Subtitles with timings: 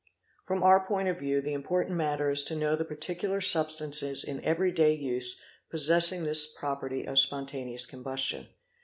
[0.45, 4.43] From our point of view the important matter is to know the particular substances in
[4.43, 5.39] every day use
[5.69, 8.47] possessing this property of spontaneous combustion.